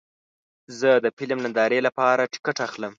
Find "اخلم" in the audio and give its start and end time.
2.67-2.89